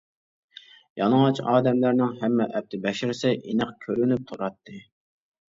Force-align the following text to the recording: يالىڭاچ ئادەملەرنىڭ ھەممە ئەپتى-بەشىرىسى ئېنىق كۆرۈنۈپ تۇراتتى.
يالىڭاچ 1.01 1.41
ئادەملەرنىڭ 1.51 2.15
ھەممە 2.23 2.47
ئەپتى-بەشىرىسى 2.61 3.35
ئېنىق 3.37 3.77
كۆرۈنۈپ 3.87 4.27
تۇراتتى. 4.33 4.81